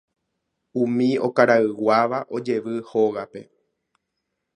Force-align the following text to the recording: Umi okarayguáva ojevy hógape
Umi 0.83 1.09
okarayguáva 1.27 2.19
ojevy 2.35 2.75
hógape 2.89 3.41